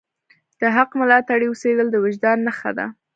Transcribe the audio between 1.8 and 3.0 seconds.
د وجدان نښه ده.